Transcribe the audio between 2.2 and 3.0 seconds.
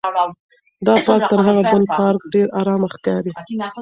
ډېر ارامه